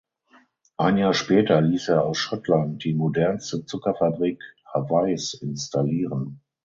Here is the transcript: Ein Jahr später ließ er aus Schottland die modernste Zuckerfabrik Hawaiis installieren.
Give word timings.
Ein 0.77 0.97
Jahr 0.97 1.13
später 1.13 1.61
ließ 1.61 1.89
er 1.89 2.03
aus 2.05 2.17
Schottland 2.17 2.83
die 2.83 2.95
modernste 2.95 3.65
Zuckerfabrik 3.65 4.41
Hawaiis 4.65 5.35
installieren. 5.35 6.41